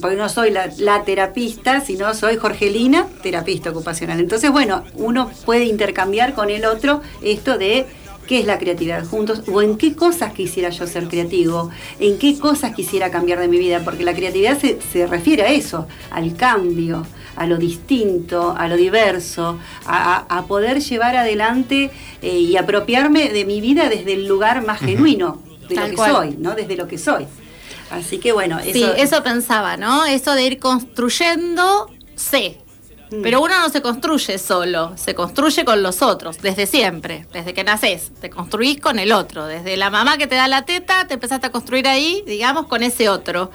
porque 0.00 0.16
no 0.16 0.28
soy 0.28 0.50
la, 0.50 0.70
la 0.78 1.04
terapista, 1.04 1.80
sino 1.80 2.14
soy 2.14 2.36
Jorgelina, 2.36 3.06
terapista 3.22 3.70
ocupacional. 3.70 4.20
Entonces, 4.20 4.50
bueno, 4.50 4.84
uno 4.94 5.30
puede 5.44 5.64
intercambiar 5.64 6.34
con 6.34 6.50
el 6.50 6.64
otro 6.64 7.02
esto 7.22 7.58
de 7.58 7.86
qué 8.26 8.40
es 8.40 8.46
la 8.46 8.58
creatividad 8.58 9.04
juntos 9.06 9.42
o 9.52 9.62
en 9.62 9.76
qué 9.76 9.94
cosas 9.96 10.32
quisiera 10.32 10.70
yo 10.70 10.86
ser 10.86 11.08
creativo, 11.08 11.70
en 11.98 12.18
qué 12.18 12.38
cosas 12.38 12.74
quisiera 12.74 13.10
cambiar 13.10 13.40
de 13.40 13.48
mi 13.48 13.58
vida, 13.58 13.80
porque 13.84 14.04
la 14.04 14.14
creatividad 14.14 14.58
se, 14.58 14.78
se 14.92 15.06
refiere 15.06 15.42
a 15.42 15.50
eso, 15.50 15.86
al 16.10 16.36
cambio, 16.36 17.06
a 17.36 17.46
lo 17.46 17.56
distinto, 17.56 18.54
a 18.56 18.68
lo 18.68 18.76
diverso, 18.76 19.58
a, 19.86 20.26
a- 20.28 20.38
a 20.38 20.46
poder 20.46 20.80
llevar 20.80 21.16
adelante 21.16 21.90
eh, 22.22 22.38
y 22.38 22.56
apropiarme 22.56 23.30
de 23.30 23.44
mi 23.44 23.60
vida 23.60 23.88
desde 23.88 24.12
el 24.14 24.26
lugar 24.26 24.64
más 24.64 24.80
genuino 24.80 25.42
de 25.68 25.74
Tal 25.74 25.84
lo 25.84 25.90
que 25.90 25.96
cual. 25.96 26.12
soy, 26.12 26.36
¿no? 26.38 26.54
Desde 26.54 26.76
lo 26.76 26.86
que 26.88 26.98
soy. 26.98 27.26
Así 27.90 28.18
que 28.18 28.32
bueno, 28.32 28.58
eso, 28.58 28.72
Sí, 28.72 28.84
eso 28.96 29.22
pensaba, 29.22 29.76
¿no? 29.76 30.04
Eso 30.06 30.34
de 30.34 30.44
ir 30.46 30.58
construyendo, 30.58 31.90
sé. 32.16 32.58
Mm. 33.12 33.22
Pero 33.22 33.40
uno 33.40 33.60
no 33.60 33.68
se 33.68 33.82
construye 33.82 34.38
solo, 34.38 34.96
se 34.96 35.14
construye 35.14 35.64
con 35.64 35.82
los 35.82 36.02
otros, 36.02 36.38
desde 36.38 36.66
siempre, 36.66 37.26
desde 37.32 37.52
que 37.52 37.62
naces, 37.62 38.10
te 38.20 38.30
construís 38.30 38.80
con 38.80 38.98
el 38.98 39.12
otro, 39.12 39.46
desde 39.46 39.76
la 39.76 39.90
mamá 39.90 40.16
que 40.16 40.26
te 40.26 40.34
da 40.34 40.48
la 40.48 40.64
teta, 40.64 41.06
te 41.06 41.14
empezaste 41.14 41.46
a 41.46 41.50
construir 41.50 41.86
ahí, 41.86 42.22
digamos, 42.26 42.66
con 42.66 42.82
ese 42.82 43.08
otro. 43.08 43.50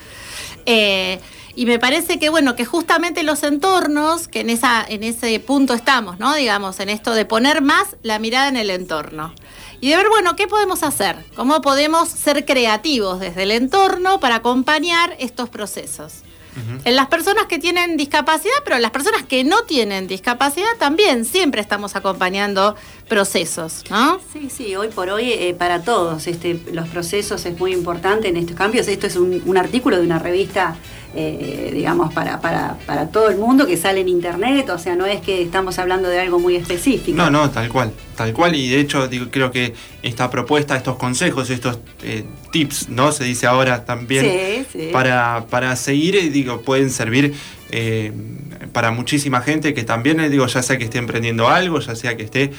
Eh, 0.66 1.20
y 1.56 1.66
me 1.66 1.80
parece 1.80 2.20
que, 2.20 2.30
bueno, 2.30 2.56
que 2.56 2.66
justamente 2.66 3.24
los 3.24 3.42
entornos, 3.42 4.28
que 4.28 4.42
en, 4.42 4.52
esa, 4.52 4.86
en 4.88 5.04
ese 5.04 5.40
punto 5.40 5.74
estamos, 5.74 6.20
¿no? 6.20 6.36
Digamos, 6.36 6.80
en 6.80 6.90
esto 6.90 7.16
de 7.16 7.26
poner 7.26 7.64
más 7.64 7.98
la 8.04 8.20
mirada 8.20 8.48
en 8.48 8.58
el 8.58 8.70
entorno. 8.70 9.34
Y 9.82 9.90
de 9.90 9.98
ver, 9.98 10.08
bueno, 10.10 10.36
¿qué 10.36 10.48
podemos 10.48 10.84
hacer? 10.84 11.16
¿Cómo 11.36 11.62
podemos 11.62 12.10
ser 12.10 12.46
creativos 12.46 13.20
desde 13.20 13.42
el 13.42 13.52
entorno 13.52 14.20
para 14.20 14.36
acompañar 14.36 15.16
estos 15.18 15.50
procesos? 15.50 16.22
En 16.84 16.96
las 16.96 17.08
personas 17.08 17.46
que 17.46 17.60
tienen 17.60 17.98
discapacidad, 17.98 18.56
pero 18.64 18.80
las 18.80 18.92
personas 18.92 19.24
que 19.24 19.44
no 19.44 19.64
tienen 19.64 20.08
discapacidad 20.08 20.70
también 20.80 21.26
siempre 21.26 21.62
estamos 21.62 21.96
acompañando 21.96 22.76
procesos, 23.08 23.84
¿no? 23.90 24.20
Sí, 24.34 24.50
sí, 24.50 24.76
hoy 24.76 24.88
por 24.90 25.10
hoy 25.10 25.32
eh, 25.32 25.56
para 25.58 25.82
todos 25.82 26.28
este, 26.28 26.60
los 26.72 26.88
procesos 26.90 27.46
es 27.46 27.60
muy 27.60 27.74
importante 27.74 28.28
en 28.28 28.38
estos 28.38 28.56
cambios. 28.56 28.88
Esto 28.88 29.08
es 29.08 29.16
un 29.16 29.58
artículo 29.58 29.98
de 29.98 30.04
una 30.04 30.20
revista, 30.20 30.76
eh, 31.20 31.72
digamos, 31.74 32.14
para, 32.14 32.40
para, 32.42 32.78
para 32.86 33.08
todo 33.10 33.32
el 33.32 33.38
mundo 33.38 33.66
que 33.66 33.76
sale 33.76 34.02
en 34.02 34.08
internet, 34.08 34.70
o 34.70 34.78
sea, 34.78 34.96
no 34.96 35.08
es 35.08 35.20
que 35.20 35.42
estamos 35.42 35.80
hablando 35.80 36.10
de 36.10 36.20
algo 36.20 36.38
muy 36.38 36.56
específico. 36.56 37.18
No, 37.18 37.32
no, 37.32 37.50
tal 37.50 37.70
cual, 37.70 37.92
tal 38.16 38.34
cual. 38.34 38.56
Y 38.56 38.70
de 38.70 38.80
hecho, 38.80 39.08
digo, 39.08 39.26
creo 39.32 39.50
que 39.50 39.74
esta 40.04 40.30
propuesta, 40.30 40.76
estos 40.76 40.98
consejos, 40.98 41.50
estos 41.50 41.80
eh, 42.04 42.24
tips, 42.52 42.90
¿no? 42.90 43.12
Se 43.12 43.24
dice 43.24 43.48
ahora 43.48 43.84
también. 43.84 44.26
Sí, 44.26 44.66
sí. 44.72 44.90
Para, 44.94 45.48
para 45.50 45.76
seguir, 45.76 46.16
eh, 46.16 46.30
digo, 46.30 46.62
pueden 46.62 46.92
servir 46.92 47.34
eh, 47.72 48.12
para 48.72 48.92
muchísima 48.92 49.42
gente 49.42 49.74
que 49.74 49.84
también, 49.84 50.30
digo, 50.30 50.46
ya 50.46 50.62
sea 50.62 50.78
que 50.78 50.84
esté 50.84 51.00
emprendiendo 51.00 51.48
algo, 51.48 51.80
ya 51.80 51.96
sea 51.96 52.16
que 52.16 52.24
esté, 52.24 52.52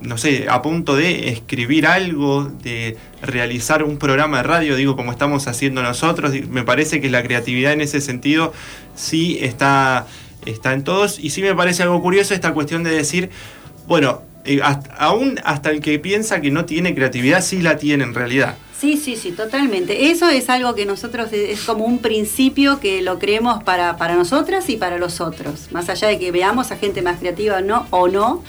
no 0.00 0.18
sé, 0.18 0.46
a 0.48 0.60
punto 0.62 0.94
de 0.96 1.28
escribir 1.30 1.86
algo, 1.86 2.44
de 2.62 2.96
realizar 3.22 3.82
un 3.82 3.96
programa 3.98 4.38
de 4.38 4.42
radio, 4.42 4.76
digo, 4.76 4.94
como 4.96 5.10
estamos 5.12 5.46
haciendo 5.48 5.82
nosotros. 5.82 6.32
Me 6.48 6.62
parece 6.64 7.00
que 7.00 7.08
la 7.10 7.22
creatividad 7.22 7.72
en 7.72 7.80
ese 7.80 8.00
sentido 8.00 8.52
sí 8.94 9.38
está, 9.40 10.06
está 10.44 10.72
en 10.74 10.84
todos. 10.84 11.18
Y 11.18 11.30
sí 11.30 11.42
me 11.42 11.54
parece 11.54 11.82
algo 11.82 12.00
curioso 12.02 12.34
esta 12.34 12.52
cuestión 12.52 12.82
de 12.82 12.90
decir, 12.90 13.30
bueno, 13.86 14.22
eh, 14.44 14.60
hasta- 14.62 14.94
aún 14.96 15.40
hasta 15.44 15.70
el 15.70 15.80
que 15.80 15.98
piensa 15.98 16.40
que 16.40 16.50
no 16.50 16.64
tiene 16.66 16.94
creatividad, 16.94 17.42
sí 17.42 17.62
la 17.62 17.78
tiene 17.78 18.04
en 18.04 18.14
realidad. 18.14 18.56
Sí, 18.78 18.98
sí, 18.98 19.16
sí, 19.16 19.32
totalmente. 19.32 20.10
Eso 20.10 20.28
es 20.28 20.50
algo 20.50 20.74
que 20.74 20.84
nosotros 20.84 21.32
eh, 21.32 21.50
es 21.52 21.62
como 21.62 21.86
un 21.86 21.98
principio 22.00 22.78
que 22.78 23.00
lo 23.00 23.18
creemos 23.18 23.62
para, 23.64 23.96
para 23.96 24.14
nosotras 24.16 24.68
y 24.68 24.76
para 24.76 24.98
los 24.98 25.22
otros. 25.22 25.72
Más 25.72 25.88
allá 25.88 26.08
de 26.08 26.18
que 26.18 26.30
veamos 26.30 26.70
a 26.70 26.76
gente 26.76 27.00
más 27.00 27.18
creativa 27.18 27.62
no, 27.62 27.86
o 27.90 28.08
no, 28.08 28.44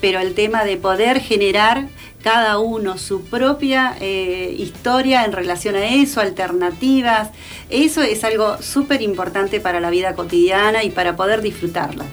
pero 0.00 0.20
el 0.20 0.34
tema 0.34 0.64
de 0.64 0.76
poder 0.76 1.20
generar 1.20 1.88
cada 2.22 2.58
uno 2.58 2.98
su 2.98 3.22
propia 3.22 3.96
eh, 4.00 4.54
historia 4.58 5.24
en 5.24 5.32
relación 5.32 5.74
a 5.74 5.86
eso, 5.86 6.20
alternativas, 6.20 7.30
eso 7.70 8.02
es 8.02 8.24
algo 8.24 8.60
súper 8.60 9.02
importante 9.02 9.60
para 9.60 9.80
la 9.80 9.90
vida 9.90 10.14
cotidiana 10.14 10.84
y 10.84 10.90
para 10.90 11.16
poder 11.16 11.40
disfrutarla. 11.40 12.04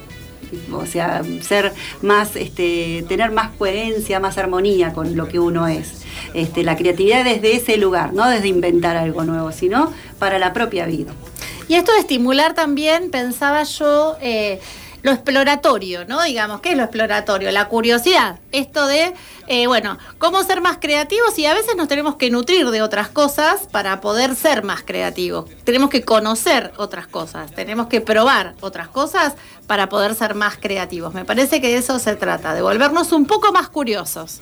O 0.72 0.86
sea, 0.86 1.24
ser 1.42 1.74
más, 2.02 2.38
este, 2.38 3.04
tener 3.10 3.32
más 3.32 3.52
coherencia, 3.58 4.22
más 4.22 4.38
armonía 4.38 4.94
con 4.94 5.18
lo 5.18 5.28
que 5.28 5.40
uno 5.40 5.68
es. 5.68 6.04
Este, 6.34 6.64
la 6.64 6.78
creatividad 6.78 7.26
desde 7.26 7.56
ese 7.56 7.76
lugar, 7.78 8.14
no 8.14 8.30
desde 8.30 8.48
inventar 8.48 8.96
algo 8.96 9.26
nuevo, 9.26 9.52
sino 9.52 9.92
para 10.20 10.40
la 10.40 10.54
propia 10.54 10.86
vida. 10.86 11.12
Y 11.68 11.76
esto 11.76 11.92
de 11.92 12.00
estimular 12.00 12.54
también, 12.54 13.12
pensaba 13.12 13.64
yo, 13.64 14.16
eh, 14.22 14.62
lo 15.08 15.13
exploratorio, 15.13 16.04
¿no? 16.06 16.22
Digamos, 16.22 16.60
¿qué 16.60 16.72
es 16.72 16.78
lo 16.78 16.84
exploratorio? 16.84 17.50
La 17.52 17.70
curiosidad. 17.70 18.39
Esto 18.52 18.88
de, 18.88 19.13
eh, 19.48 19.65
bueno, 19.65 19.98
cómo 20.17 20.43
ser 20.43 20.60
más 20.60 20.80
creativos 20.82 21.39
y 21.39 21.46
a 21.46 21.54
veces 21.54 21.78
nos 21.78 21.88
tenemos 21.88 22.17
que 22.17 22.30
nutrir 22.30 22.70
de 22.72 22.82
otras 22.82 23.08
cosas 23.08 23.67
para 23.72 24.02
poder 24.02 24.36
ser 24.36 24.63
más 24.63 24.84
creativos. 24.84 25.50
Tenemos 25.63 25.89
que 25.89 26.04
conocer 26.04 26.74
otras 26.76 27.08
cosas, 27.08 27.54
tenemos 27.56 27.88
que 27.88 28.02
probar 28.02 28.56
otras 28.60 28.89
cosas 28.89 29.36
para 29.65 29.88
poder 29.88 30.13
ser 30.13 30.36
más 30.36 30.58
creativos. 30.58 31.13
Me 31.13 31.24
parece 31.24 31.62
que 31.62 31.70
de 31.70 31.78
eso 31.78 32.00
se 32.00 32.17
trata, 32.17 32.54
de 32.54 32.62
volvernos 32.62 33.13
un 33.13 33.26
poco 33.26 33.54
más 33.54 33.70
curiosos. 33.70 34.41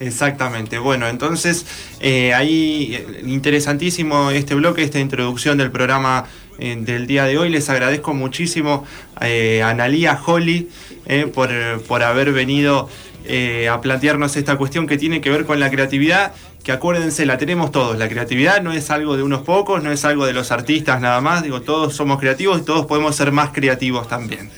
Exactamente. 0.00 0.78
Bueno, 0.78 1.06
entonces 1.06 1.66
eh, 2.00 2.32
ahí 2.32 2.94
eh, 2.94 3.22
interesantísimo 3.26 4.30
este 4.30 4.54
bloque, 4.54 4.82
esta 4.82 5.00
introducción 5.00 5.58
del 5.58 5.70
programa 5.70 6.24
del 6.58 7.06
día 7.06 7.24
de 7.24 7.38
hoy. 7.38 7.50
Les 7.50 7.68
agradezco 7.68 8.14
muchísimo 8.14 8.84
eh, 9.20 9.62
a 9.62 9.70
Analía 9.70 10.18
Holly 10.24 10.68
eh, 11.06 11.26
por, 11.32 11.50
por 11.86 12.02
haber 12.02 12.32
venido 12.32 12.88
eh, 13.24 13.68
a 13.68 13.80
plantearnos 13.80 14.36
esta 14.36 14.56
cuestión 14.56 14.86
que 14.86 14.96
tiene 14.96 15.20
que 15.20 15.30
ver 15.30 15.44
con 15.44 15.60
la 15.60 15.70
creatividad. 15.70 16.32
Que 16.62 16.72
acuérdense, 16.72 17.26
la 17.26 17.38
tenemos 17.38 17.70
todos. 17.70 17.96
La 17.98 18.08
creatividad 18.08 18.60
no 18.62 18.72
es 18.72 18.90
algo 18.90 19.16
de 19.16 19.22
unos 19.22 19.42
pocos, 19.42 19.82
no 19.82 19.92
es 19.92 20.04
algo 20.04 20.26
de 20.26 20.32
los 20.32 20.50
artistas 20.50 21.00
nada 21.00 21.20
más. 21.20 21.42
Digo, 21.42 21.62
todos 21.62 21.94
somos 21.94 22.18
creativos 22.18 22.60
y 22.60 22.64
todos 22.64 22.86
podemos 22.86 23.14
ser 23.14 23.30
más 23.30 23.50
creativos 23.50 24.08
también. 24.08 24.50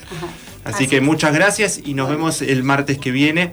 Así, 0.64 0.84
Así 0.84 0.88
que 0.88 1.00
muchas 1.00 1.34
gracias 1.34 1.80
y 1.84 1.94
nos 1.94 2.08
vemos 2.08 2.40
el 2.42 2.62
martes 2.62 2.98
que 2.98 3.10
viene, 3.10 3.52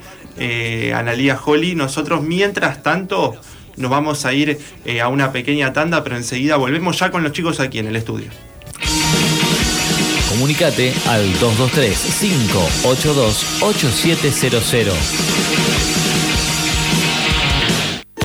Analía 0.94 1.38
Holly. 1.44 1.76
Nosotros, 1.76 2.24
mientras 2.24 2.82
tanto, 2.82 3.38
nos 3.78 3.92
vamos 3.92 4.26
a 4.26 4.34
ir 4.34 4.58
eh, 4.86 5.02
a 5.02 5.08
una 5.08 5.32
pequeña 5.32 5.74
tanda, 5.74 6.04
pero 6.04 6.18
enseguida 6.18 6.58
volvemos 6.58 7.00
ya 7.00 7.12
con 7.12 7.24
los 7.24 7.32
chicos 7.32 7.60
aquí 7.60 7.80
en 7.80 7.88
el 7.88 7.96
estudio. 7.96 8.28
Comunicate 10.30 10.94
al 11.08 11.32
223 11.40 11.98
582 12.20 13.62
8700. 13.62 15.75